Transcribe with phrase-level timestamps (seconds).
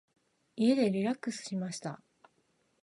[0.55, 2.01] 家でリラックスしました。